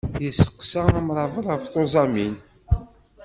Yestaqsa 0.23 0.81
amṛabeḍ 0.99 1.45
ɣef 1.49 1.63
tuẓamin. 1.73 2.35